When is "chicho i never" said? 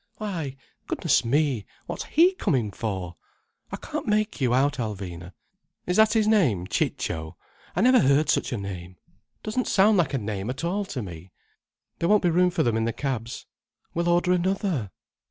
6.65-7.99